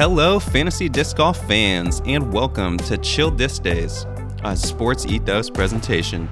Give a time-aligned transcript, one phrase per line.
[0.00, 4.06] Hello, fantasy disc golf fans, and welcome to Chill Disc Days,
[4.44, 6.26] a sports ethos presentation.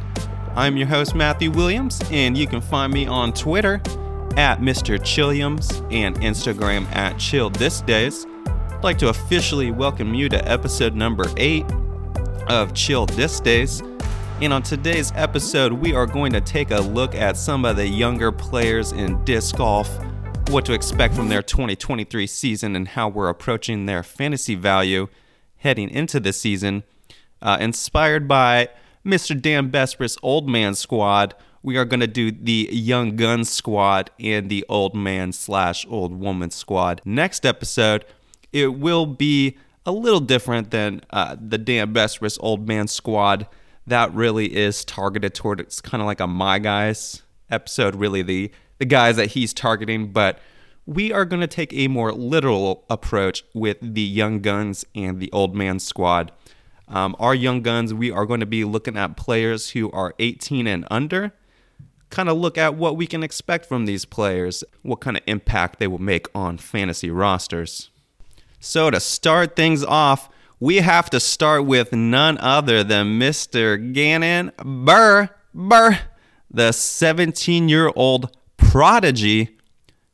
[0.56, 3.74] I'm your host, Matthew Williams, and you can find me on Twitter
[4.38, 4.98] at Mr.
[4.98, 8.24] Chilliams and Instagram at Chill Disc Days.
[8.46, 11.66] I'd like to officially welcome you to episode number eight
[12.46, 13.82] of Chill Disc Days.
[14.40, 17.86] And on today's episode, we are going to take a look at some of the
[17.86, 19.90] younger players in disc golf
[20.50, 25.06] what to expect from their 2023 season and how we're approaching their fantasy value
[25.58, 26.84] heading into the season.
[27.42, 28.68] Uh, inspired by
[29.04, 29.38] Mr.
[29.38, 34.48] Dan Bespris' Old Man Squad, we are going to do the Young Gun Squad and
[34.48, 37.02] the Old Man slash Old Woman Squad.
[37.04, 38.06] Next episode,
[38.50, 43.46] it will be a little different than uh, the Dan Bespris Old Man Squad.
[43.86, 48.50] That really is targeted toward it's kind of like a My Guys episode, really the
[48.78, 50.38] the guys that he's targeting, but
[50.86, 55.30] we are going to take a more literal approach with the young guns and the
[55.32, 56.32] old man squad.
[56.88, 60.66] Um, our young guns, we are going to be looking at players who are 18
[60.66, 61.34] and under,
[62.08, 65.78] kind of look at what we can expect from these players, what kind of impact
[65.78, 67.90] they will make on fantasy rosters.
[68.58, 73.92] So, to start things off, we have to start with none other than Mr.
[73.92, 75.98] Gannon Buhr, Buhr,
[76.50, 79.56] the 17 year old Prodigy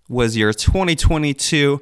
[0.08, 1.80] was your 2022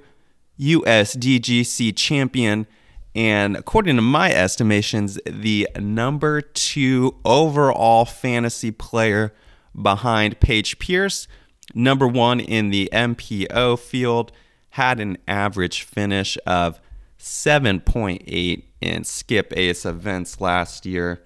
[0.59, 2.67] USDGC champion,
[3.15, 9.35] and according to my estimations, the number two overall fantasy player
[9.81, 11.29] behind Paige Pierce,
[11.75, 14.33] number one in the MPO field,
[14.71, 16.81] had an average finish of
[17.19, 21.23] 7.8 in skip ace events last year.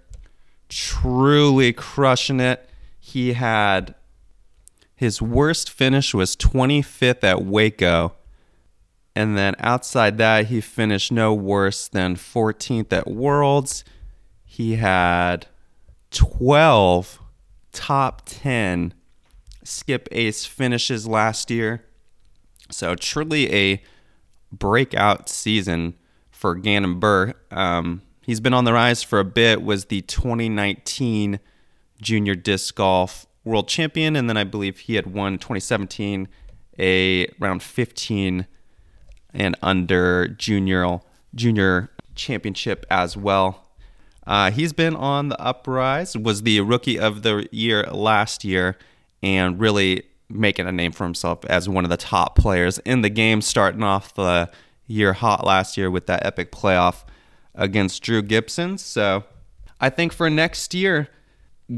[0.69, 2.68] Truly crushing it.
[2.98, 3.95] He had
[4.96, 8.14] his worst finish was 25th at Waco.
[9.14, 13.85] And then outside that, he finished no worse than 14th at Worlds.
[14.45, 15.46] He had
[16.11, 17.20] 12
[17.73, 18.95] top 10
[19.64, 21.85] skip ace finishes last year.
[22.70, 23.83] So truly a
[24.51, 25.95] breakout season
[26.30, 27.35] for Gannon Buhr.
[27.51, 31.39] Um, he's been on the rise for a bit, was the 2019
[32.01, 36.29] junior disc golf world champion, and then I believe he had won 2017
[36.79, 38.46] a round 15
[39.33, 41.01] and under junior
[41.34, 43.68] junior championship as well.
[44.27, 46.17] Uh, he's been on the uprise.
[46.17, 48.77] Was the rookie of the year last year,
[49.23, 53.11] and really making a name for himself as one of the top players in the
[53.11, 53.40] game.
[53.40, 54.51] Starting off the
[54.86, 57.05] year hot last year with that epic playoff
[57.55, 58.77] against Drew Gibson.
[58.79, 59.24] So
[59.80, 61.08] I think for next year,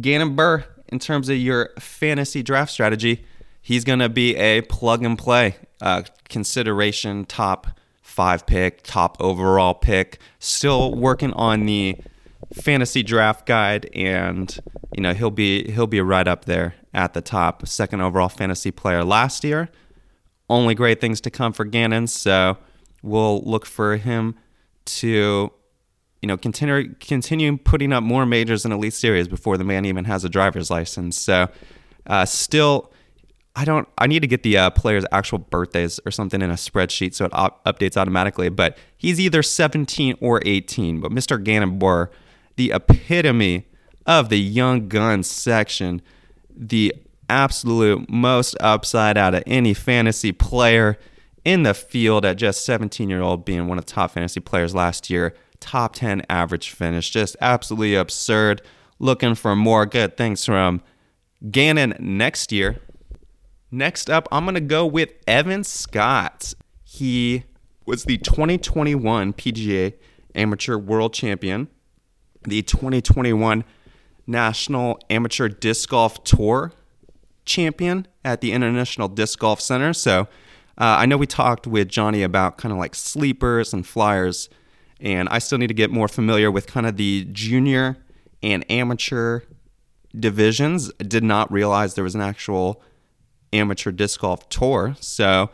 [0.00, 3.24] Gannon Buhr in terms of your fantasy draft strategy,
[3.60, 9.74] he's going to be a plug and play uh, consideration top five pick, top overall
[9.74, 10.18] pick.
[10.38, 11.96] Still working on the
[12.54, 14.58] fantasy draft guide, and
[14.94, 17.66] you know he'll be he'll be right up there at the top.
[17.66, 19.68] Second overall fantasy player last year.
[20.50, 22.56] Only great things to come for Gannon, so
[23.02, 24.34] we'll look for him
[24.86, 25.52] to
[26.22, 30.04] you know, continue continue putting up more majors and elite series before the man even
[30.04, 31.16] has a driver's license.
[31.18, 31.48] So,
[32.06, 32.92] uh, still,
[33.54, 33.88] I don't.
[33.98, 37.26] I need to get the uh, players' actual birthdays or something in a spreadsheet so
[37.26, 38.48] it op- updates automatically.
[38.48, 41.00] But he's either 17 or 18.
[41.00, 41.42] But Mr.
[41.42, 42.10] Gannon Buhr,
[42.56, 43.66] the epitome
[44.06, 46.02] of the young gun section,
[46.50, 46.94] the
[47.28, 50.98] absolute most upside out of any fantasy player
[51.44, 54.74] in the field at just 17 year old, being one of the top fantasy players
[54.74, 57.10] last year top 10 average finish.
[57.10, 58.62] Just absolutely absurd.
[58.98, 60.82] Looking for more good things from
[61.50, 62.80] Gannon next year.
[63.70, 66.54] Next up, I'm going to go with Evan Scott.
[66.82, 67.44] He
[67.86, 69.94] was the 2021 PDGA
[70.34, 71.68] Amateur World Champion,
[72.44, 73.64] the 2021
[74.26, 76.72] National Amateur Disc Golf Tour
[77.44, 79.92] Champion at the International Disc Golf Center.
[79.92, 80.22] So
[80.78, 84.48] uh, I know we talked with Johnny about kind of like sleepers and flyers
[85.00, 87.98] and I still need to get more familiar with kind of the junior
[88.42, 89.40] and amateur
[90.18, 90.90] divisions.
[91.00, 92.82] I did not realize there was an actual
[93.52, 94.96] amateur disc golf tour.
[95.00, 95.50] So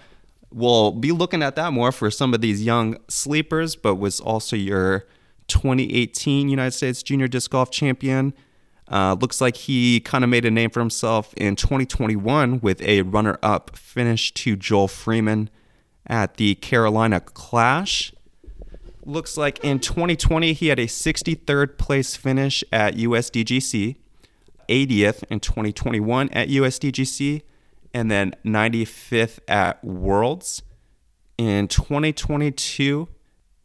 [0.53, 4.57] we'll be looking at that more for some of these young sleepers, but was also
[4.57, 5.07] your
[5.49, 8.33] 2018 United States Junior Disc Golf Champion.
[8.89, 13.03] Uh, looks like he kind of made a name for himself in 2021 with a
[13.03, 15.49] runner up finish to Joel Freeman
[16.07, 18.13] at the Carolina Clash
[19.07, 23.97] looks like in 2020 he had a 63rd place finish at USDGC,
[24.69, 27.43] 80th in 2021 at USDGC,
[27.93, 30.63] and then 95th at Worlds
[31.39, 33.09] In 2022,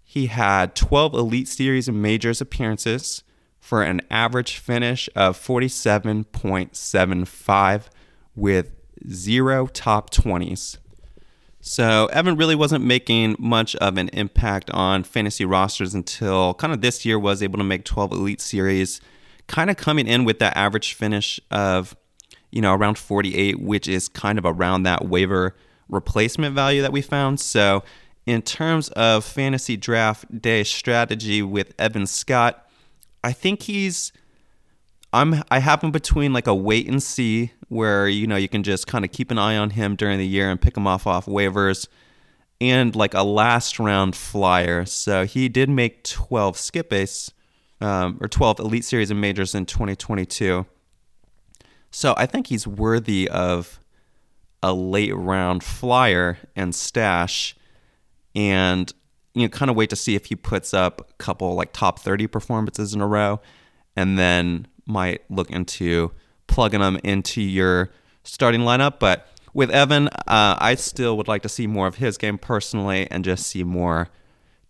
[0.03, 3.23] he had 12 Elite Series and Majors appearances
[3.59, 7.83] for an average finish of 47.75
[8.35, 8.71] with
[9.11, 10.77] zero top 20s.
[11.61, 16.81] So Evan really wasn't making much of an impact on fantasy rosters until kind of
[16.81, 19.01] this year was able to make 12 Elite Series,
[19.47, 21.97] kind of coming in with that average finish of,
[22.51, 25.55] you know, around 48, which is kind of around that waiver
[25.89, 27.39] replacement value that we found.
[27.39, 27.83] So
[28.25, 32.69] in terms of fantasy draft day strategy with Evan Scott,
[33.23, 34.13] I think he's
[35.11, 38.63] I'm I have him between like a wait and see where you know you can
[38.63, 41.07] just kind of keep an eye on him during the year and pick him off
[41.07, 41.87] off waivers
[42.61, 44.85] and like a last round flyer.
[44.85, 47.31] So he did make 12 skip ace
[47.81, 50.65] um, or 12 elite series and majors in 2022.
[51.91, 53.79] So I think he's worthy of
[54.61, 57.55] a late round flyer and stash
[58.35, 58.93] and
[59.33, 61.99] you know kind of wait to see if he puts up a couple like top
[61.99, 63.39] 30 performances in a row
[63.95, 66.11] and then might look into
[66.47, 67.89] plugging them into your
[68.23, 72.17] starting lineup but with Evan uh, I still would like to see more of his
[72.17, 74.09] game personally and just see more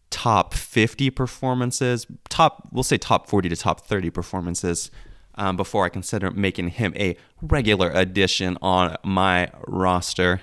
[0.10, 4.92] top 50 performances top we'll say top 40 to top 30 performances
[5.40, 10.42] um, before I consider making him a regular addition on my roster.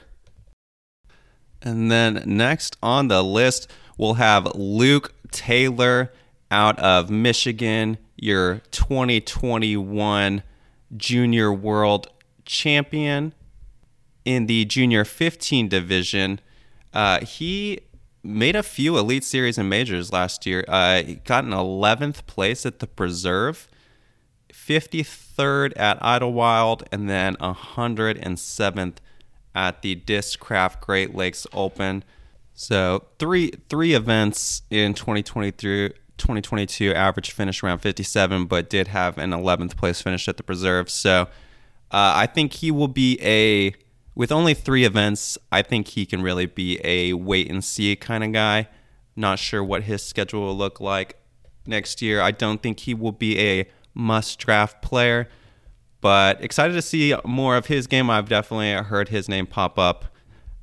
[1.62, 6.12] And then next on the list, we'll have Luke Taylor
[6.50, 10.42] out of Michigan, your 2021
[10.96, 12.08] Junior World
[12.44, 13.34] Champion
[14.24, 16.40] in the Junior 15 division.
[16.92, 17.80] Uh, he
[18.22, 20.64] made a few Elite Series and Majors last year.
[20.66, 23.68] Uh, he got an 11th place at the Preserve,
[24.52, 28.96] 53rd at Idlewild, and then 107th
[29.54, 32.04] at the Discraft Great Lakes Open.
[32.54, 36.92] So three three events in 2023, 2022.
[36.92, 40.90] Average finish around 57, but did have an 11th place finish at the Preserve.
[40.90, 41.22] So
[41.90, 43.74] uh, I think he will be a
[44.14, 45.38] with only three events.
[45.52, 48.68] I think he can really be a wait and see kind of guy.
[49.14, 51.16] Not sure what his schedule will look like
[51.66, 52.20] next year.
[52.20, 55.28] I don't think he will be a must draft player.
[56.00, 58.10] But excited to see more of his game.
[58.10, 60.04] I've definitely heard his name pop up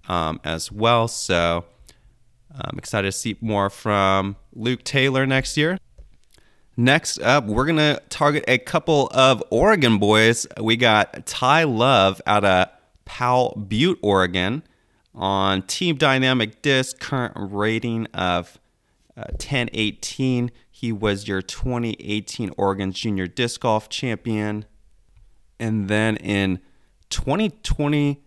[0.08, 1.08] um, as well.
[1.08, 1.66] So
[2.56, 5.78] I'm excited to see more from Luke Taylor next year.
[6.76, 10.48] Next up, we're going to target a couple of Oregon boys.
[10.60, 12.68] We got Ty Love out of
[13.06, 14.64] Powell Butte, Oregon
[15.14, 18.60] on Team Dynamic Disc, current rating of
[19.16, 20.52] uh, 1018.
[20.72, 24.66] He was your 2018 Oregon Junior Disc Golf Champion.
[25.60, 26.60] And then in
[27.10, 28.24] 2020,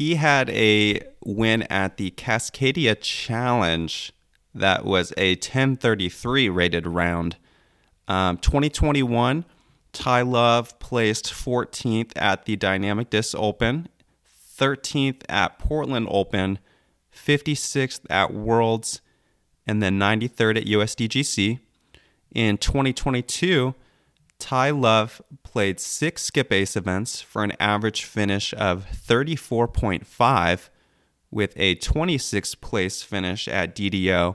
[0.00, 4.14] he had a win at the Cascadia Challenge
[4.54, 7.36] that was a 1033 rated round.
[8.08, 9.44] Um, 2021,
[9.92, 13.90] Ty Love placed 14th at the Dynamic Disc Open,
[14.58, 16.60] 13th at Portland Open,
[17.14, 19.02] 56th at Worlds,
[19.66, 21.60] and then 93rd at USDGC.
[22.34, 23.74] In 2022,
[24.40, 30.68] Ty Love played six skip ace events for an average finish of 34.5
[31.30, 34.34] with a 26th place finish at DDO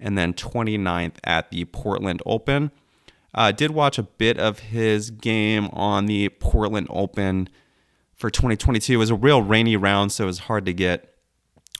[0.00, 2.70] and then 29th at the Portland Open.
[3.34, 7.48] Uh, did watch a bit of his game on the Portland Open
[8.14, 8.94] for 2022.
[8.94, 11.14] It was a real rainy round, so it was hard to get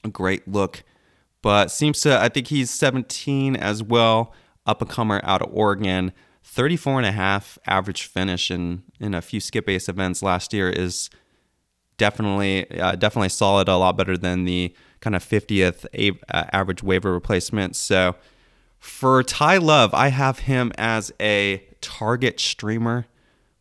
[0.02, 0.82] a great look.
[1.42, 4.32] But seems to, I think he's 17 as well,
[4.66, 6.12] up and comer out of Oregon.
[6.44, 10.68] 34 and a half average finish in, in a few skip ace events last year
[10.68, 11.10] is
[11.96, 16.82] definitely uh, definitely solid, a lot better than the kind of 50th a- uh, average
[16.82, 17.76] waiver replacement.
[17.76, 18.14] So
[18.78, 23.06] for Ty Love, I have him as a target streamer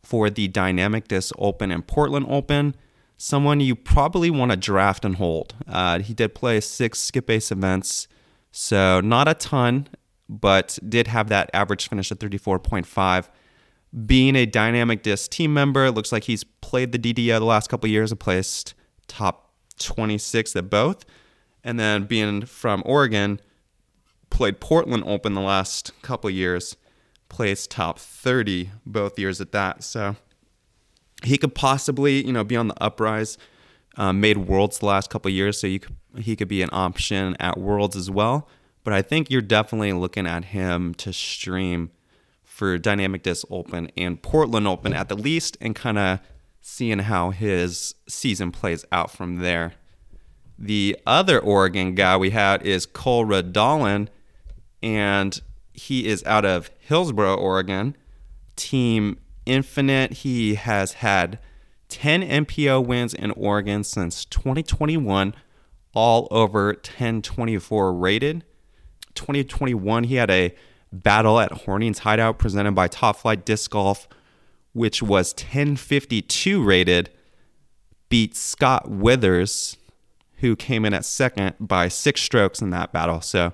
[0.02, 2.74] for the Dynamic Disc Open and Portland Open.
[3.16, 5.54] Someone you probably want to draft and hold.
[5.66, 8.08] Uh, he did play six skip ace events,
[8.50, 9.88] so not a ton
[10.28, 13.28] but did have that average finish at 34.5.
[14.06, 17.88] Being a dynamic disc team member, looks like he's played the DDO the last couple
[17.88, 18.74] years and placed
[19.06, 21.04] top 26 at both.
[21.62, 23.40] And then being from Oregon,
[24.30, 26.76] played Portland Open the last couple years,
[27.28, 29.84] placed top 30 both years at that.
[29.84, 30.16] So
[31.22, 33.38] he could possibly, you know, be on the uprise.
[33.96, 37.56] Uh, made Worlds the last couple years, so could, he could be an option at
[37.56, 38.48] Worlds as well.
[38.84, 41.90] But I think you're definitely looking at him to stream
[42.44, 46.20] for Dynamic Disc Open and Portland Open at the least, and kind of
[46.60, 49.72] seeing how his season plays out from there.
[50.58, 54.08] The other Oregon guy we had is Cole Redalen,
[54.82, 55.40] and
[55.72, 57.96] he is out of Hillsboro, Oregon.
[58.56, 60.12] Team Infinite.
[60.12, 61.38] He has had
[61.88, 65.34] 10 MPO wins in Oregon since 2021,
[65.92, 68.44] all over 1024 rated.
[69.14, 70.54] 2021, he had a
[70.92, 74.08] battle at Hornings Hideout presented by Top Flight Disc Golf,
[74.72, 77.10] which was 1052 rated,
[78.08, 79.76] beat Scott Withers,
[80.38, 83.20] who came in at second by six strokes in that battle.
[83.20, 83.52] So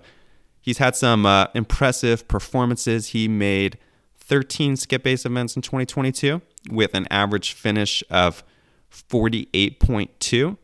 [0.61, 3.09] he's had some uh, impressive performances.
[3.09, 3.79] He made
[4.19, 6.41] 13 skip ace events in 2022
[6.71, 8.45] with an average finish of
[8.91, 10.57] 48.2.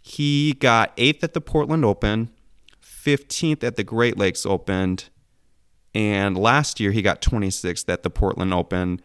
[0.00, 2.30] He got eighth at the Portland Open,
[3.04, 4.98] 15th at the Great Lakes Open,
[5.94, 9.00] and last year he got 26th at the Portland Open,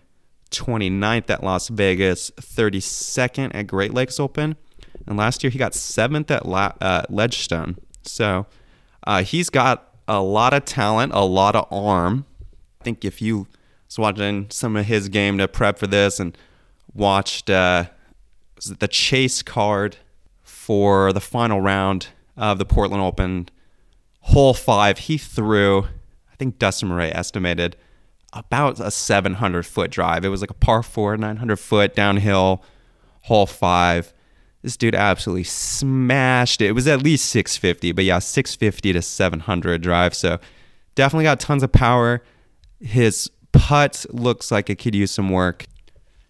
[0.51, 4.55] 29th at Las Vegas, 32nd at Great Lakes Open,
[5.05, 7.77] and last year he got seventh at La- uh, Ledgestone.
[8.03, 8.47] So
[9.05, 12.25] uh, he's got a lot of talent, a lot of arm.
[12.81, 13.47] I think if you
[13.87, 16.37] was watching some of his game to prep for this and
[16.93, 17.85] watched uh,
[18.65, 19.97] the chase card
[20.41, 23.49] for the final round of the Portland Open,
[24.29, 25.83] hole five, he threw
[26.31, 27.75] I think Dustin Murray estimated
[28.31, 30.23] about a 700 foot drive.
[30.23, 32.63] It was like a par four, 900 foot downhill,
[33.23, 34.13] hole five.
[34.61, 36.67] This dude absolutely smashed it.
[36.67, 40.13] It was at least 650, but yeah, 650 to 700 drive.
[40.13, 40.39] So
[40.95, 42.21] definitely got tons of power.
[42.79, 45.65] His putt looks like it could use some work.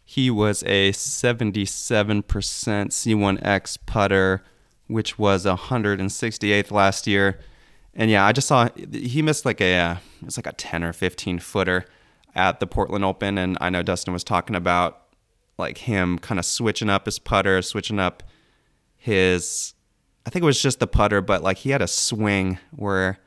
[0.05, 4.43] He was a 77% C1X putter,
[4.87, 7.39] which was 168th last year.
[7.93, 10.93] And yeah, I just saw he missed like a uh, it's like a 10 or
[10.93, 11.86] 15 footer
[12.36, 15.01] at the Portland Open and I know Dustin was talking about
[15.58, 18.24] like him kind of switching up his putter, switching up
[18.96, 19.74] his
[20.25, 23.17] I think it was just the putter, but like he had a swing where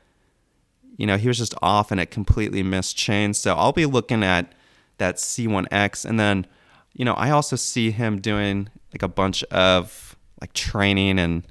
[0.95, 3.39] you know, he was just off and it completely missed chains.
[3.39, 4.53] So I'll be looking at
[4.99, 6.47] that C1X and then
[6.93, 11.43] you know, I also see him doing like a bunch of like training and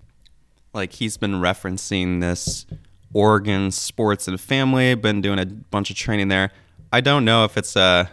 [0.73, 2.64] like he's been referencing this
[3.12, 4.95] Oregon Sports and Family.
[4.95, 6.50] Been doing a bunch of training there.
[6.92, 8.11] I don't know if it's a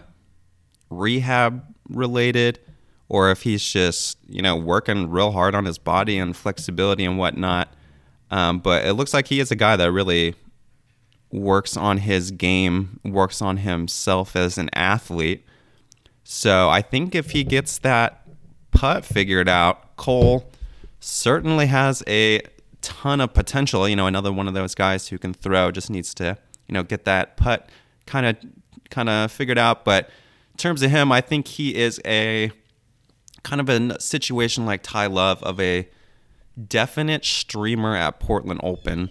[0.89, 2.59] rehab related
[3.07, 7.17] or if he's just you know working real hard on his body and flexibility and
[7.17, 7.73] whatnot.
[8.31, 10.35] Um, but it looks like he is a guy that really
[11.31, 15.45] works on his game, works on himself as an athlete.
[16.23, 18.27] So I think if he gets that
[18.71, 20.49] putt figured out, Cole
[20.99, 22.41] certainly has a
[22.81, 23.87] ton of potential.
[23.87, 26.83] You know, another one of those guys who can throw just needs to, you know,
[26.83, 27.69] get that putt
[28.05, 28.37] kind of
[28.89, 29.85] kind of figured out.
[29.85, 30.09] But
[30.51, 32.51] in terms of him, I think he is a
[33.43, 35.89] kind of a situation like Ty Love of a
[36.67, 39.09] definite streamer at Portland Open,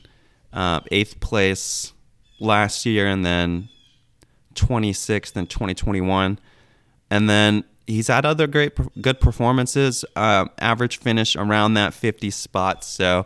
[0.53, 1.93] uh, eighth place
[2.41, 3.69] last year, and then
[4.55, 6.39] 26th in 2021,
[7.11, 10.05] and then he's had other great good performances.
[10.15, 13.25] Uh, average finish around that 50 spot, so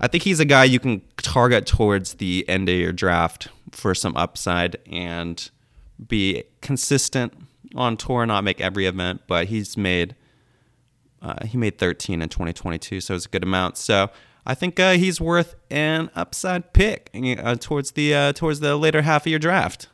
[0.00, 3.94] I think he's a guy you can target towards the end of your draft for
[3.94, 5.50] some upside and
[6.08, 7.32] be consistent
[7.74, 10.14] on tour, not make every event, but he's made
[11.22, 13.78] uh, he made 13 in 2022, so it's a good amount.
[13.78, 14.10] So
[14.44, 19.02] I think uh, he's worth an upside pick uh, towards the uh, towards the later
[19.02, 19.88] half of your draft.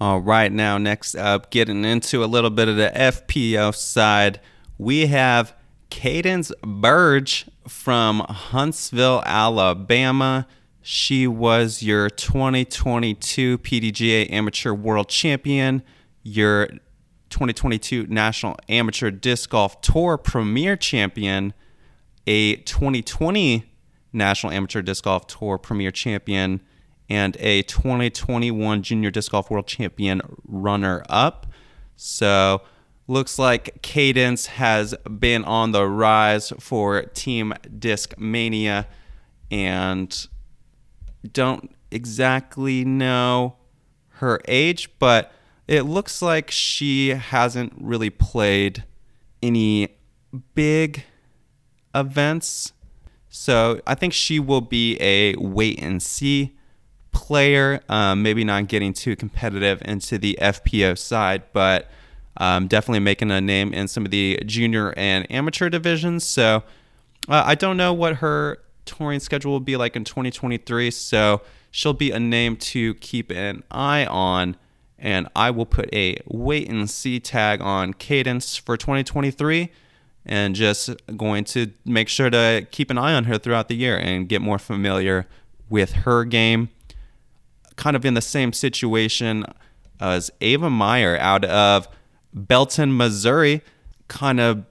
[0.00, 4.40] All right, now next up, getting into a little bit of the FPO side,
[4.78, 5.54] we have
[5.90, 10.46] Cadence Burge from Huntsville, Alabama.
[10.82, 15.82] She was your 2022 PDGA Amateur World Champion,
[16.22, 16.68] your
[17.30, 21.52] 2022 National Amateur Disc Golf Tour Premier Champion,
[22.26, 23.64] a 2020
[24.12, 26.60] National Amateur Disc Golf Tour Premier Champion,
[27.08, 31.46] and a 2021 Junior Disc Golf World Champion runner up.
[31.96, 32.62] So,
[33.08, 38.86] Looks like Cadence has been on the rise for Team Discmania
[39.50, 40.26] and
[41.32, 43.56] don't exactly know
[44.08, 45.32] her age, but
[45.68, 48.84] it looks like she hasn't really played
[49.42, 49.96] any
[50.54, 51.04] big
[51.94, 52.72] events.
[53.28, 56.56] So I think she will be a wait and see
[57.12, 61.90] player, um, maybe not getting too competitive into the FPO side, but
[62.38, 66.24] um, definitely making a name in some of the junior and amateur divisions.
[66.24, 66.62] So
[67.28, 70.90] uh, I don't know what her touring schedule will be like in 2023.
[70.90, 74.56] So she'll be a name to keep an eye on.
[74.98, 79.70] And I will put a wait and see tag on Cadence for 2023.
[80.28, 83.96] and just going to make sure to keep an eye on her throughout the year
[83.96, 85.26] and get more familiar
[85.70, 86.68] with her game.
[87.76, 89.44] Kind of in the same situation
[90.00, 91.86] as Ava Meyer out of
[92.36, 93.62] Belton, Missouri,
[94.08, 94.64] kind of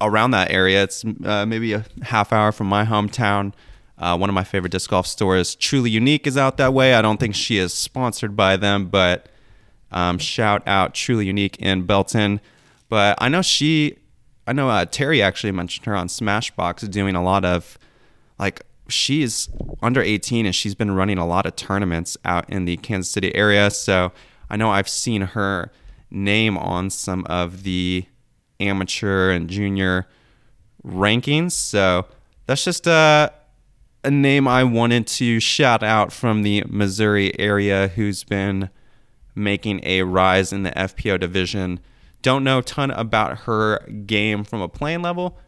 [0.00, 0.84] around that area.
[0.84, 3.52] It's uh, maybe a half hour from my hometown.
[3.98, 6.94] Uh, one of my favorite disc golf stores, Truly Unique, is out that way.
[6.94, 9.28] I don't think she is sponsored by them, but
[9.92, 12.40] um, shout out Truly Unique in Belton.
[12.88, 13.98] But I know she,
[14.46, 17.78] I know uh, Terry actually mentioned her on Smashbox doing a lot of
[18.38, 19.48] like she's
[19.82, 23.34] under 18 and she's been running a lot of tournaments out in the Kansas City
[23.34, 23.70] area.
[23.70, 24.12] So
[24.48, 25.70] I know I've seen her
[26.10, 28.04] name on some of the
[28.58, 30.06] amateur and junior
[30.84, 31.52] rankings.
[31.52, 32.06] So
[32.46, 33.32] that's just a,
[34.04, 38.70] a name I wanted to shout out from the Missouri area who's been
[39.34, 41.80] making a rise in the FPO division.
[42.22, 45.38] Don't know a ton about her game from a playing level,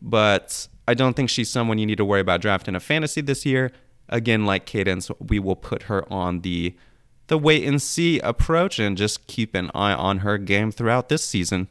[0.00, 3.44] but I don't think she's someone you need to worry about drafting a fantasy this
[3.44, 3.70] year.
[4.08, 6.76] Again, like Cadence, we will put her on the
[7.26, 11.24] the wait and see approach and just keep an eye on her game throughout this
[11.24, 11.68] season.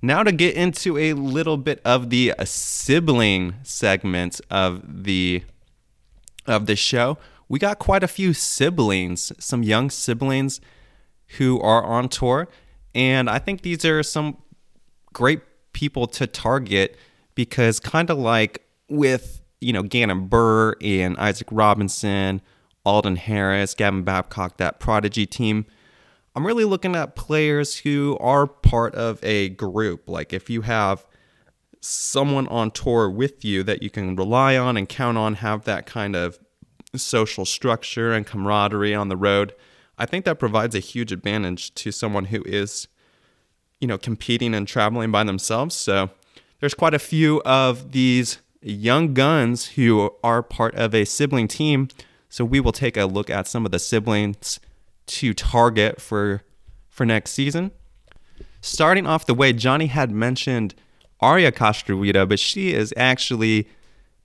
[0.00, 5.44] Now to get into a little bit of the sibling segment of the
[6.46, 7.18] of the show.
[7.48, 10.60] We got quite a few siblings, some young siblings
[11.38, 12.48] who are on tour,
[12.94, 14.38] and I think these are some
[15.12, 15.40] great
[15.72, 16.96] people to target
[17.34, 22.42] because kind of like with, you know, Gannon Buhr and Isaac Robinson,
[22.84, 25.66] Alden Harris, Gavin Babcock, that prodigy team,
[26.34, 30.08] I'm really looking at players who are part of a group.
[30.08, 31.06] Like if you have
[31.80, 35.84] someone on tour with you that you can rely on and count on, have that
[35.84, 36.38] kind of
[36.96, 39.54] social structure and camaraderie on the road,
[39.98, 42.88] I think that provides a huge advantage to someone who is,
[43.80, 45.74] you know, competing and traveling by themselves.
[45.74, 46.10] So
[46.60, 51.88] there's quite a few of these young guns who are part of a sibling team.
[52.32, 54.58] So we will take a look at some of the siblings
[55.06, 56.42] to target for
[56.88, 57.72] for next season.
[58.62, 60.74] Starting off the way, Johnny had mentioned
[61.20, 63.68] Aria Castruita, but she is actually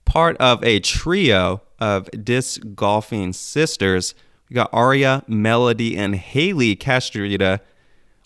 [0.06, 4.14] part of a trio of disc golfing sisters.
[4.48, 7.60] We got Aria, Melody, and Haley Castruita.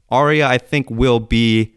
[0.09, 1.75] Aria, I think, will be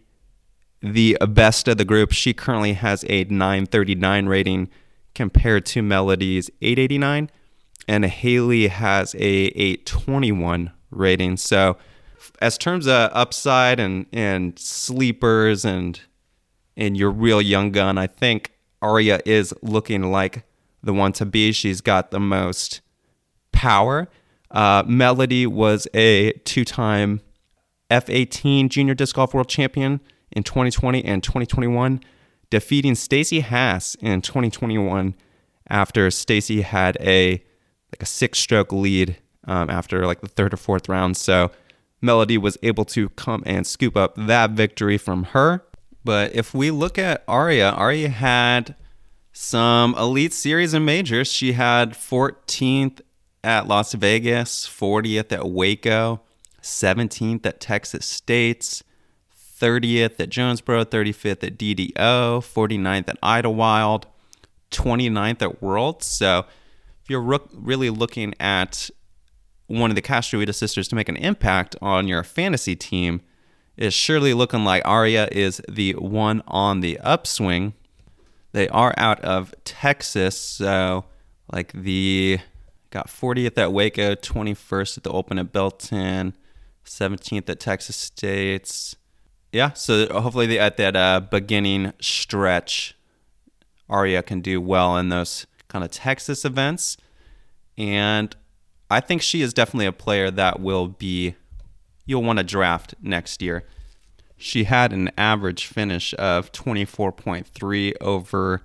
[0.79, 2.11] the best of the group.
[2.11, 4.69] She currently has a 939 rating
[5.15, 7.31] compared to Melody's 889
[7.87, 11.37] and Haley has a 821 rating.
[11.37, 11.77] So,
[12.41, 15.99] as terms of upside and and sleepers and
[16.75, 20.43] and your real young gun, I think Aria is looking like
[20.83, 21.51] the one to be.
[21.51, 22.81] She's got the most
[23.51, 24.07] power.
[24.51, 27.21] Uh, Melody was a two-time
[27.89, 32.01] F18 Junior Disc Golf World Champion in 2020 and 2021,
[32.49, 35.15] defeating Stacy Haas in 2021
[35.69, 37.43] after Stacy had a
[37.91, 41.17] like a six stroke lead um, after like the third or fourth round.
[41.17, 41.51] So
[42.01, 45.63] Melody was able to come and scoop up that victory from her.
[46.03, 48.75] But if we look at Aria, Aria had
[49.31, 51.31] some Elite Series and majors.
[51.31, 53.01] She had 14th
[53.43, 56.21] at Las Vegas, 40th at Waco,
[56.61, 58.83] 17th at Texas States,
[59.59, 64.07] 30th at Jonesboro, 35th at DDO, 49th at Idlewild,
[64.71, 66.05] 29th at Worlds.
[66.05, 66.45] So
[67.05, 68.89] if you're re- really looking at
[69.67, 73.21] one of the Castruita sisters to make an impact on your fantasy team,
[73.77, 77.73] is surely looking like Aria is the one on the upswing.
[78.53, 81.05] They are out of Texas, so
[81.53, 82.39] like the
[82.89, 86.35] got 40th at Waco, 21st at the Open at Belton,
[86.85, 88.95] 17th at Texas States.
[89.51, 92.97] Yeah, so hopefully at that uh, beginning stretch,
[93.87, 96.95] Aria can do well in those kind of Texas events.
[97.77, 98.33] And
[98.89, 101.35] I think she is definitely a player that will be,
[102.05, 103.65] you'll want to draft next year.
[104.37, 108.61] She had an average finish of 24.3 over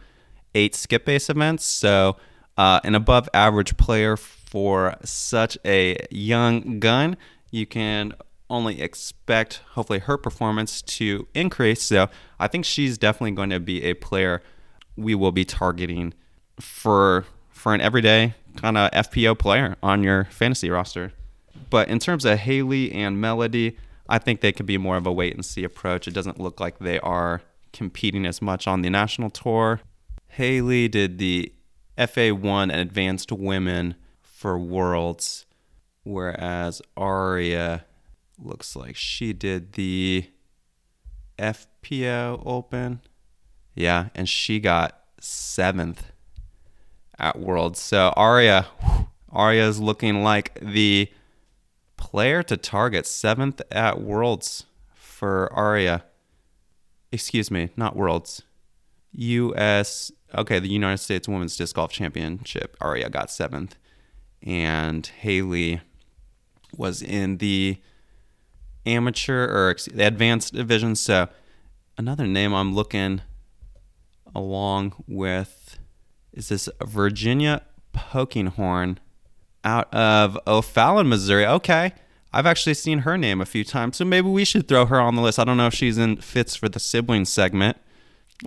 [0.54, 1.64] eight skip ace events.
[1.64, 2.16] So,
[2.56, 7.16] uh, an above average player for such a young gun.
[7.50, 8.12] You can
[8.48, 11.82] only expect, hopefully, her performance to increase.
[11.82, 14.42] So, I think she's definitely going to be a player
[14.96, 16.14] we will be targeting
[16.60, 21.12] for for an everyday kind of FPO player on your fantasy roster.
[21.68, 23.76] But in terms of Haley and Melody,
[24.08, 26.08] I think they could be more of a wait and see approach.
[26.08, 27.42] It doesn't look like they are
[27.72, 29.80] competing as much on the national tour.
[30.28, 31.52] Haley did the
[31.98, 35.44] FA1 and Advanced Women for Worlds,
[36.02, 37.84] whereas Aria
[38.38, 40.30] looks like she did the
[41.38, 43.00] FPO Open.
[43.74, 46.09] Yeah, and she got seventh
[47.20, 47.80] at Worlds.
[47.80, 48.66] So Aria,
[49.30, 51.10] Aria is looking like the
[51.96, 56.04] player to target seventh at Worlds for Aria.
[57.12, 58.42] Excuse me, not Worlds.
[59.12, 60.12] U.S.
[60.34, 62.76] Okay, the United States Women's Disc Golf Championship.
[62.80, 63.76] Aria got seventh,
[64.42, 65.80] and Haley
[66.76, 67.80] was in the
[68.86, 70.94] amateur or the advanced division.
[70.94, 71.28] So
[71.98, 73.22] another name I'm looking
[74.34, 75.59] along with
[76.32, 77.62] is this Virginia
[77.94, 78.98] Pokinghorn
[79.64, 81.46] out of O'Fallon, Missouri.
[81.46, 81.92] Okay.
[82.32, 85.16] I've actually seen her name a few times, so maybe we should throw her on
[85.16, 85.38] the list.
[85.38, 87.76] I don't know if she's in fits for the sibling segment,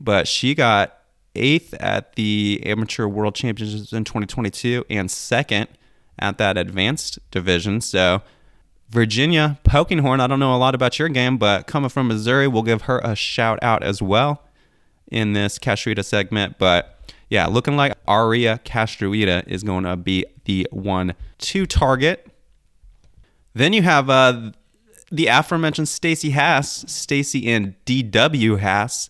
[0.01, 0.97] but she got
[1.35, 5.67] eighth at the Amateur World Championships in 2022 and second
[6.17, 7.81] at that advanced division.
[7.81, 8.21] So
[8.89, 12.63] Virginia Pokinghorn, I don't know a lot about your game, but coming from Missouri, we'll
[12.63, 14.43] give her a shout out as well
[15.11, 16.57] in this Castruita segment.
[16.57, 16.92] But
[17.33, 22.27] yeah, looking like Aria Castruita is going to be the one to target.
[23.55, 24.51] Then you have uh,
[25.11, 29.09] the aforementioned Stacy Haas, Stacy and DW Haas.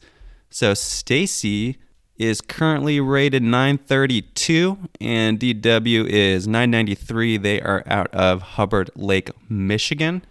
[0.50, 1.76] So Stacy
[2.16, 7.36] is currently rated 932 and DW is 993.
[7.36, 10.24] They are out of Hubbard Lake, Michigan.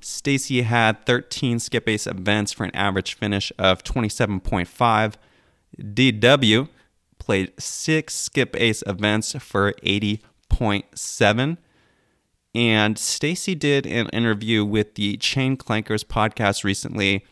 [0.00, 5.16] Stacy had 13 skip ace events for an average finish of 27.5.
[5.78, 6.68] DW
[7.26, 11.58] played six skip ace events for 80.7.
[12.54, 17.24] And Stacy did an interview with the Chain Clankers podcast recently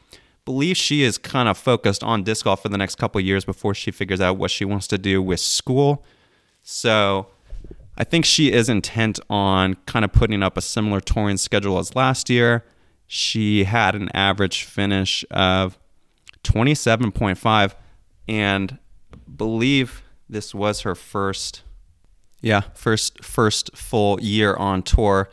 [0.44, 3.74] Believe she is kind of focused on disc golf for the next couple years before
[3.74, 6.04] she figures out what she wants to do with school.
[6.62, 7.28] So
[7.96, 11.96] I think she is intent on kind of putting up a similar touring schedule as
[11.96, 12.62] last year.
[13.06, 15.78] She had an average finish of
[16.42, 17.74] 27.5
[18.28, 18.78] and
[19.14, 21.62] believe this was her first
[22.40, 25.30] yeah, first first full year on tour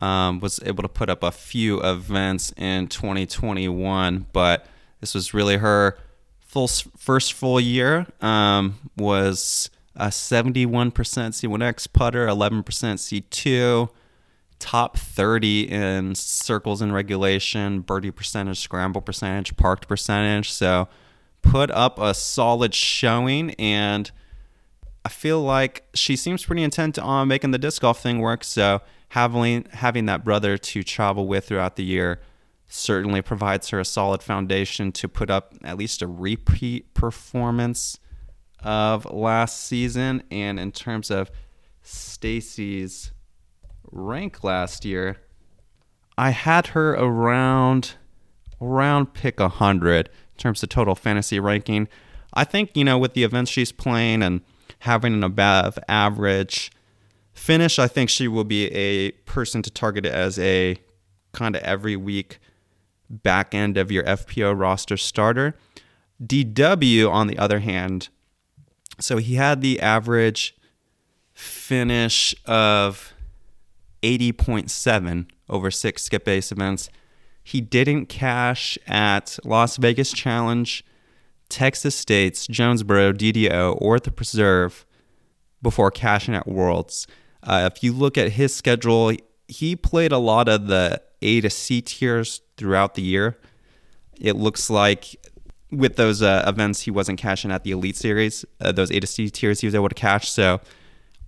[0.00, 4.66] um, was able to put up a few events in 2021, but
[5.00, 5.98] this was really her
[6.38, 8.06] full first full year.
[8.20, 13.88] Um, was a 71% C1X putter, 11% C2,
[14.58, 20.52] top 30 in circles in regulation, birdie percentage, scramble percentage, parked percentage.
[20.52, 20.88] So
[21.50, 24.10] put up a solid showing and.
[25.04, 28.42] I feel like she seems pretty intent on making the disc golf thing work.
[28.42, 28.80] So
[29.10, 32.20] having having that brother to travel with throughout the year
[32.66, 37.98] certainly provides her a solid foundation to put up at least a repeat performance
[38.64, 40.22] of last season.
[40.30, 41.30] And in terms of
[41.82, 43.12] Stacy's
[43.92, 45.18] rank last year,
[46.18, 47.94] I had her around
[48.60, 51.88] around pick 100 in terms of total fantasy ranking.
[52.34, 54.42] I think, you know, with the events she's playing and
[54.80, 56.70] having an above average
[57.36, 60.78] Finish, I think she will be a person to target as a
[61.32, 62.38] kind of every week
[63.10, 65.54] back end of your FPO roster starter.
[66.20, 68.08] DW, on the other hand,
[68.98, 70.56] so he had the average
[71.34, 73.12] finish of
[74.02, 76.88] 80.7 over six skip ace events.
[77.46, 80.84] He didn't cash at Las Vegas Challenge,
[81.48, 84.84] Texas States, Jonesboro, DDO, or the Preserve
[85.62, 87.06] before cashing at Worlds.
[87.44, 89.12] Uh, if you look at his schedule,
[89.46, 93.38] he played a lot of the A to C tiers throughout the year.
[94.20, 95.14] It looks like
[95.70, 98.44] with those uh, events, he wasn't cashing at the Elite Series.
[98.60, 100.28] Uh, those A to C tiers, he was able to cash.
[100.32, 100.60] So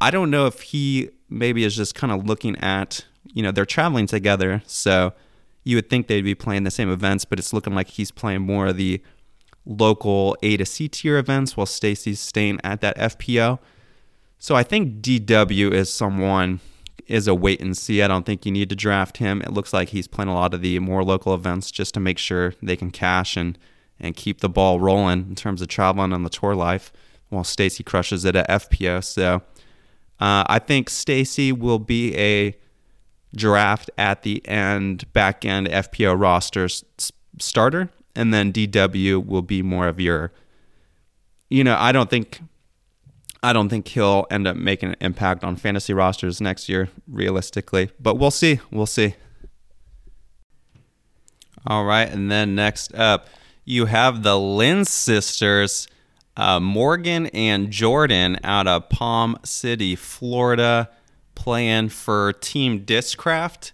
[0.00, 3.64] I don't know if he maybe is just kind of looking at, you know, they're
[3.64, 4.64] traveling together.
[4.66, 5.12] So
[5.68, 8.40] you would think they'd be playing the same events, but it's looking like he's playing
[8.40, 9.02] more of the
[9.66, 13.58] local A to C tier events while Stacy's staying at that FPO.
[14.38, 16.60] So I think DW is someone
[17.06, 18.00] is a wait and see.
[18.00, 19.42] I don't think you need to draft him.
[19.42, 22.16] It looks like he's playing a lot of the more local events just to make
[22.16, 23.58] sure they can cash and
[24.00, 26.90] and keep the ball rolling in terms of traveling on the tour life
[27.28, 29.04] while Stacy crushes it at FPO.
[29.04, 29.42] So
[30.18, 32.56] uh, I think Stacy will be a
[33.34, 36.68] draft at the end, back end FPO roster
[37.38, 40.32] starter, and then DW will be more of your.
[41.50, 42.40] You know, I don't think
[43.42, 47.90] I don't think he'll end up making an impact on fantasy rosters next year, realistically.
[48.00, 48.60] But we'll see.
[48.70, 49.14] We'll see.
[51.66, 52.08] All right.
[52.08, 53.28] And then next up,
[53.64, 55.86] you have the Lynn sisters,
[56.36, 60.90] uh, Morgan and Jordan, out of Palm City, Florida,
[61.42, 63.70] playing for Team Discraft.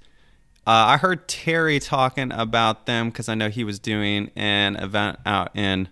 [0.66, 5.18] Uh, I heard Terry talking about them because I know he was doing an event
[5.24, 5.88] out in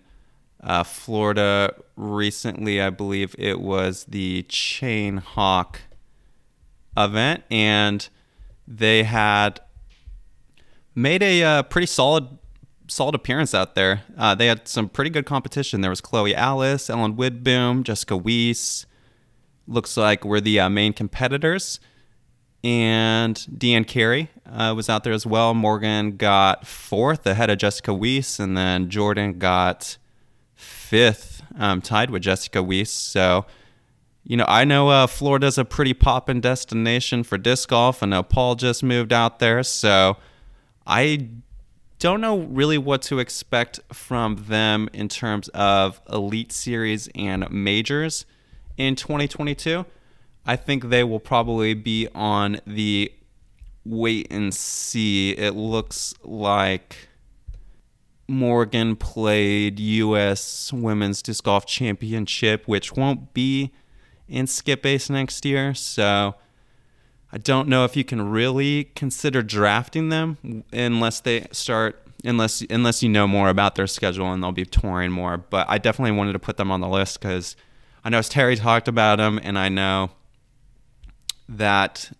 [0.65, 5.81] Uh, Florida recently, I believe it was the Chain Hawk
[6.95, 8.07] event, and
[8.65, 9.59] they had
[10.95, 12.37] made a uh, pretty solid
[12.87, 14.03] solid appearance out there.
[14.17, 15.81] Uh, they had some pretty good competition.
[15.81, 18.85] There was Chloe Alice, Ellen Widboom, Jessica Weiss.
[19.67, 21.79] Looks like we're the uh, main competitors.
[22.63, 25.53] And Deanne Carey uh, was out there as well.
[25.53, 29.97] Morgan got fourth ahead of Jessica Weiss, and then Jordan got
[30.55, 32.89] fifth, um, tied with Jessica Weiss.
[32.89, 33.45] So,
[34.23, 38.01] you know, I know uh, Florida's a pretty poppin' destination for disc golf.
[38.01, 40.15] I know Paul just moved out there, so
[40.87, 41.27] I
[41.99, 48.25] don't know really what to expect from them in terms of Elite Series and majors
[48.77, 49.85] in 2022.
[50.45, 53.11] I think they will probably be on the
[53.85, 55.31] wait and see.
[55.31, 57.09] It looks like
[58.27, 60.71] Morgan played U.S.
[60.73, 63.71] Women's Disc Golf Championship, which won't be
[64.27, 65.73] in Skip Ace next year.
[65.73, 66.35] So
[67.31, 73.03] I don't know if you can really consider drafting them unless they start unless unless
[73.03, 75.37] you know more about their schedule and they'll be touring more.
[75.37, 77.55] But I definitely wanted to put them on the list because
[78.03, 80.11] I know Terry talked about them, and I know
[81.47, 82.11] that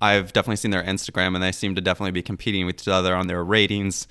[0.00, 3.14] I've definitely seen their Instagram, and they seem to definitely be competing with each other
[3.14, 4.08] on their ratings.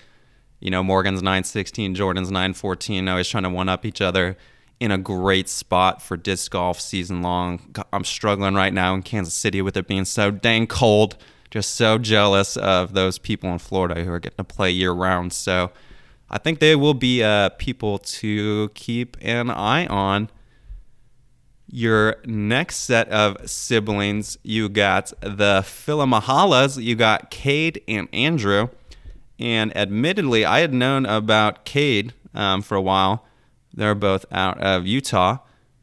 [0.60, 4.38] You know, Morgan's 916, Jordan's 914, always trying to one up each other
[4.80, 7.76] in a great spot for disc golf season long.
[7.92, 11.18] I'm struggling right now in Kansas City with it being so dang cold.
[11.50, 15.32] Just so jealous of those people in Florida who are getting to play year round.
[15.32, 15.72] So
[16.30, 20.30] I think they will be uh, people to keep an eye on.
[21.70, 28.70] Your next set of siblings, you got the Filamahalas, you got Cade and Andrew.
[29.40, 33.28] And admittedly, I had known about Cade um, for a while
[33.78, 35.38] they're both out of Utah.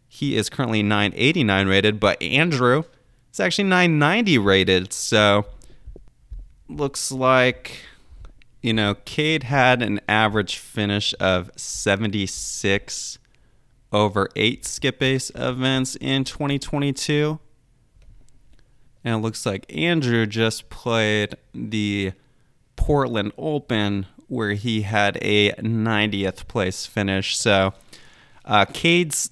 [0.08, 2.82] He is currently 989 rated, but Andrew
[3.32, 4.92] is actually 990 rated.
[4.92, 5.46] So
[6.68, 7.78] looks like,
[8.62, 13.18] you know, Cade had an average finish of 76
[13.94, 17.38] over eight skip ace events in 2022.
[19.04, 22.12] And it looks like Andrew just played the
[22.76, 27.36] Portland Open where he had a 90th place finish.
[27.36, 27.72] So
[28.44, 29.30] uh, Cade's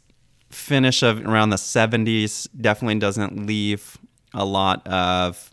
[0.51, 3.99] finish of around the 70s definitely doesn't leave
[4.33, 5.52] a lot of.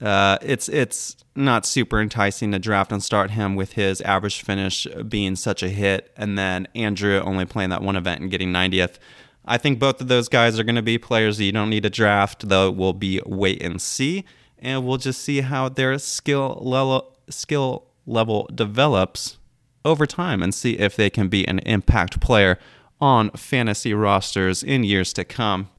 [0.00, 4.86] Uh, it's it's not super enticing to draft and start him with his average finish
[5.08, 8.98] being such a hit, and then Andrew only playing that one event and getting 90th.
[9.44, 11.82] I think both of those guys are going to be players that you don't need
[11.82, 12.70] to draft, though.
[12.70, 14.24] We'll be wait and see,
[14.58, 19.38] and we'll just see how their skill level skill level develops
[19.84, 22.58] over time and see if they can be an impact player
[23.00, 25.70] on fantasy rosters in years to come.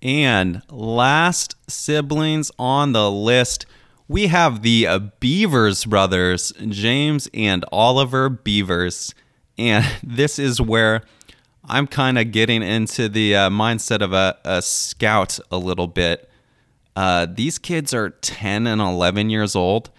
[0.00, 3.66] And last siblings on the list,
[4.06, 9.14] we have the Beavers brothers, James and Oliver Beavers.
[9.56, 11.02] And this is where
[11.64, 16.30] I'm kind of getting into the uh, mindset of a, a, scout a little bit.
[16.96, 19.90] Uh, these kids are 10 and 11 years old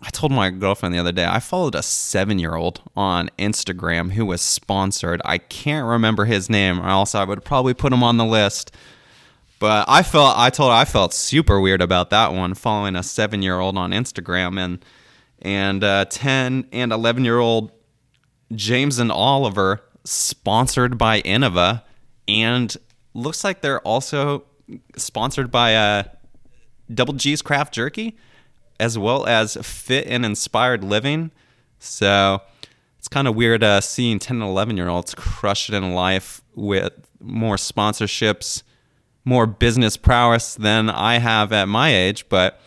[0.00, 4.12] I told my girlfriend the other day I followed a seven year old on Instagram
[4.12, 5.20] who was sponsored.
[5.24, 8.70] I can't remember his name, or else I would probably put him on the list.
[9.58, 13.02] But I felt I told her I felt super weird about that one, following a
[13.02, 14.84] seven year old on Instagram and
[15.42, 17.72] and uh, ten and eleven year old
[18.54, 21.82] James and Oliver sponsored by Innova,
[22.26, 22.76] and
[23.14, 24.44] looks like they're also
[24.96, 26.02] sponsored by uh,
[26.92, 28.16] Double G's Craft Jerky
[28.80, 31.30] as well as fit and inspired living.
[31.78, 32.42] So
[32.98, 36.42] it's kind of weird uh, seeing 10 and 11 year olds crush it in life
[36.54, 38.62] with more sponsorships,
[39.28, 42.28] more business prowess than I have at my age.
[42.30, 42.58] But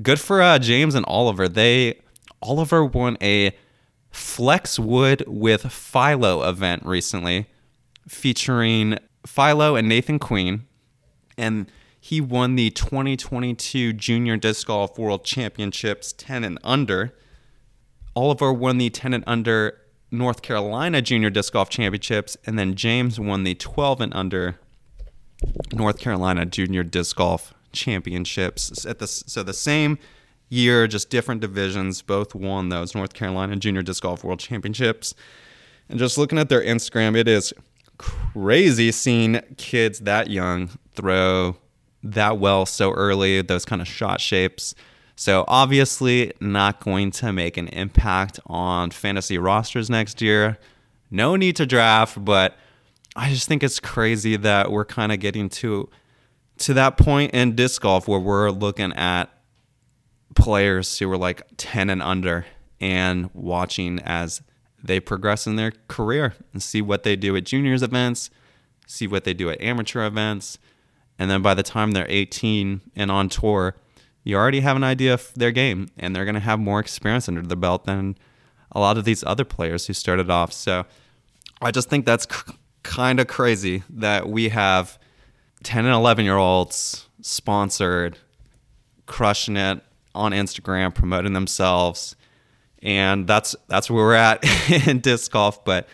[0.00, 1.46] good for uh, James and Oliver.
[1.46, 2.00] They
[2.42, 3.54] Oliver won a
[4.10, 7.46] Flex Wood with Philo event recently,
[8.08, 10.66] featuring Philo and Nathan Queen,
[11.36, 17.12] and he won the 2022 Junior Disc Golf World Championships 10 and under.
[18.14, 19.78] Oliver won the 10 and under
[20.10, 24.58] North Carolina Junior Disc Golf Championships, and then James won the 12 and under
[25.72, 28.84] North Carolina Junior Disc Golf Championships.
[28.86, 29.98] At the, so the same
[30.48, 35.14] year, just different divisions, both won those North Carolina Junior Disc Golf World Championships.
[35.88, 37.52] And just looking at their Instagram, it is
[37.98, 41.56] crazy seeing kids that young throw
[42.02, 44.74] that well so early, those kind of shot shapes.
[45.16, 50.58] So obviously not going to make an impact on fantasy rosters next year.
[51.10, 52.56] no need to draft, but
[53.16, 55.88] I just think it's crazy that we're kind of getting to
[56.58, 59.30] to that point in disc golf where we're looking at
[60.34, 62.46] players who are like 10 and under
[62.80, 64.42] and watching as
[64.82, 68.30] they progress in their career and see what they do at juniors events,
[68.86, 70.58] see what they do at amateur events,
[71.18, 73.76] and then by the time they're 18 and on tour,
[74.22, 77.28] you already have an idea of their game and they're going to have more experience
[77.28, 78.16] under their belt than
[78.72, 80.52] a lot of these other players who started off.
[80.52, 80.84] So
[81.62, 82.26] I just think that's
[82.86, 84.98] kind of crazy that we have
[85.64, 88.18] 10 and 11 year olds sponsored,
[89.06, 89.82] crushing it
[90.14, 92.14] on Instagram, promoting themselves.
[92.82, 94.44] And that's that's where we're at
[94.86, 95.64] in disc golf.
[95.64, 95.88] But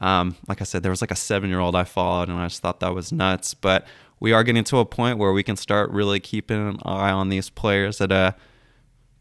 [0.00, 2.46] um, like I said, there was like a seven year old I followed, and I
[2.46, 3.54] just thought that was nuts.
[3.54, 3.86] But
[4.20, 7.30] we are getting to a point where we can start really keeping an eye on
[7.30, 8.36] these players at a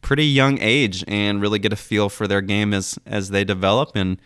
[0.01, 3.95] pretty young age and really get a feel for their game as as they develop
[3.95, 4.21] and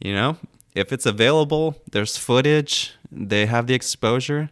[0.00, 0.36] you know
[0.74, 4.50] if it's available there's footage they have the exposure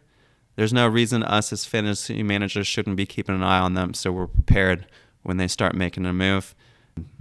[0.55, 4.11] there's no reason us as fantasy managers shouldn't be keeping an eye on them so
[4.11, 4.85] we're prepared
[5.23, 6.55] when they start making a move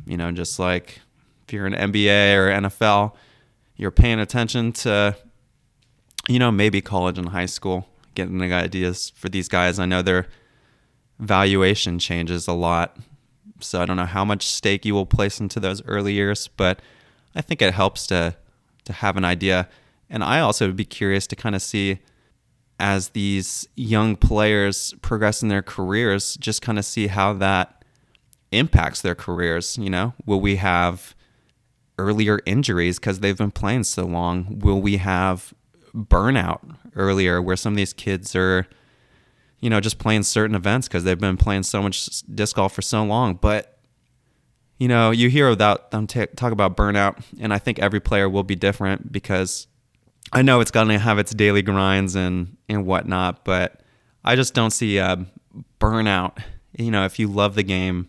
[0.06, 1.00] you know just like
[1.46, 3.12] if you're an NBA or NFL
[3.76, 5.16] you're paying attention to
[6.28, 9.78] you know maybe college and high school getting the ideas for these guys.
[9.78, 10.26] I know their
[11.20, 12.96] valuation changes a lot.
[13.60, 16.80] So I don't know how much stake you will place into those early years, but
[17.34, 18.36] I think it helps to
[18.88, 19.68] to have an idea.
[20.10, 22.00] And I also would be curious to kind of see
[22.80, 27.84] as these young players progress in their careers, just kind of see how that
[28.50, 29.76] impacts their careers.
[29.76, 31.14] You know, will we have
[31.98, 34.58] earlier injuries because they've been playing so long?
[34.60, 35.52] Will we have
[35.94, 36.60] burnout
[36.96, 38.66] earlier where some of these kids are
[39.60, 42.82] you know just playing certain events because they've been playing so much disc golf for
[42.82, 43.77] so long but
[44.78, 48.28] you know you hear about them t- talk about burnout and i think every player
[48.28, 49.66] will be different because
[50.32, 53.82] i know it's going to have its daily grinds and and whatnot but
[54.24, 54.94] i just don't see
[55.80, 56.38] burnout.
[56.76, 58.08] You know if you love the game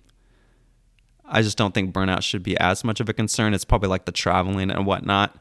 [1.26, 3.54] i just don't think burnout should be as much of a concern.
[3.54, 5.38] It's probably like the traveling and whatnot.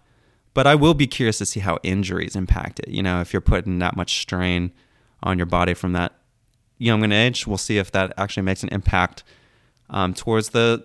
[0.55, 2.89] But I will be curious to see how injuries impact it.
[2.89, 4.73] You know, if you're putting that much strain
[5.23, 6.13] on your body from that
[6.79, 9.25] young age, we'll see if that actually makes an impact
[9.91, 10.85] um, towards the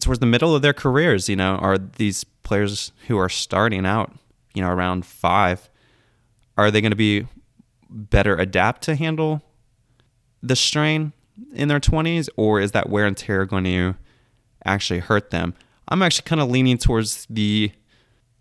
[0.00, 1.28] towards the middle of their careers.
[1.28, 4.12] You know, are these players who are starting out,
[4.54, 5.68] you know, around five,
[6.56, 7.26] are they going to be
[7.88, 9.42] better adapt to handle
[10.42, 11.12] the strain
[11.52, 13.94] in their 20s, or is that wear and tear going to
[14.64, 15.54] actually hurt them?
[15.88, 17.72] I'm actually kind of leaning towards the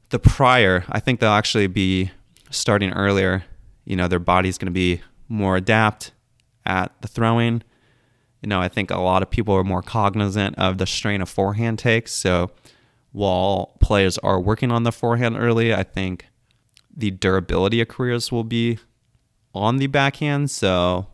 [0.09, 2.11] the prior, I think they'll actually be
[2.49, 3.43] starting earlier.
[3.85, 6.11] You know, their body's going to be more adapt
[6.65, 7.63] at the throwing.
[8.41, 11.29] You know, I think a lot of people are more cognizant of the strain of
[11.29, 12.13] forehand takes.
[12.13, 12.51] So
[13.11, 16.27] while players are working on the forehand early, I think
[16.95, 18.79] the durability of careers will be
[19.53, 20.51] on the backhand.
[20.51, 21.07] So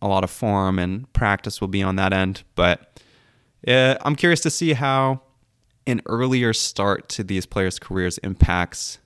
[0.00, 2.44] a lot of form and practice will be on that end.
[2.54, 3.00] But
[3.66, 5.22] uh, I'm curious to see how
[5.86, 8.98] an earlier start to these players' careers impacts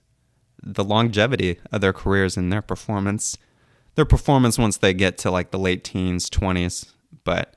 [0.62, 3.38] the longevity of their careers and their performance.
[3.94, 6.92] Their performance once they get to like the late teens, 20s.
[7.24, 7.54] But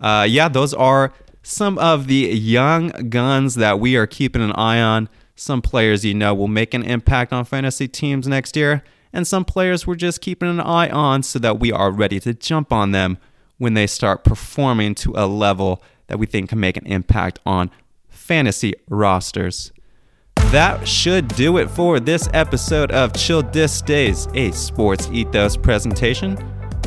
[0.00, 4.80] uh, yeah, those are some of the young guns that we are keeping an eye
[4.80, 5.08] on.
[5.34, 8.82] Some players you know will make an impact on fantasy teams next year,
[9.12, 12.34] and some players we're just keeping an eye on so that we are ready to
[12.34, 13.18] jump on them
[13.58, 17.70] when they start performing to a level that we think can make an impact on
[18.08, 19.72] fantasy rosters.
[20.50, 26.38] That should do it for this episode of Chill Disc Days, a sports ethos presentation.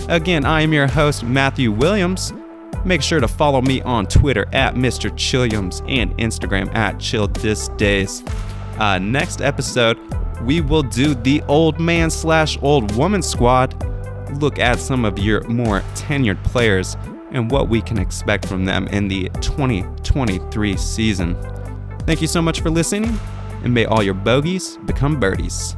[0.08, 2.34] Again, I am your host, Matthew Williams.
[2.86, 5.10] Make sure to follow me on Twitter at Mr.
[5.12, 8.24] Chilliams and Instagram at Chill Disc Days.
[8.80, 10.00] Uh, next episode,
[10.44, 13.76] we will do the old man slash old woman squad.
[14.40, 16.96] Look at some of your more tenured players
[17.32, 21.38] and what we can expect from them in the 2023 season.
[22.06, 23.20] Thank you so much for listening,
[23.64, 25.76] and may all your bogeys become birdies.